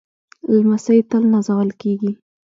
لمسی 0.53 0.99
تل 1.09 1.23
نازول 1.33 1.69
کېږي. 1.81 2.11